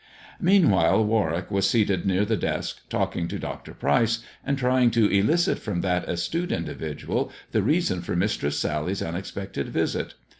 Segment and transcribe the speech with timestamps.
[0.39, 3.75] Meanwhile Warwick was seated near the desk, talking to Dr.
[3.75, 9.03] Pryce, and trying to elicit from that astute indi vidual the reason for Mistress Sally's
[9.03, 10.15] unexpected visit.